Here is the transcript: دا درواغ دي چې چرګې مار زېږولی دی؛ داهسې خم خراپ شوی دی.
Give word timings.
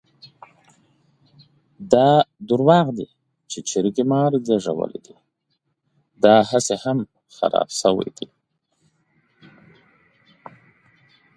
دا 1.91 2.09
درواغ 2.49 2.87
دي 2.97 3.07
چې 3.51 3.59
چرګې 3.69 4.03
مار 4.11 4.31
زېږولی 4.47 4.99
دی؛ 5.05 5.15
داهسې 6.23 6.75
خم 6.81 6.99
خراپ 7.35 7.69
شوی 7.79 8.09
دی. 8.17 8.27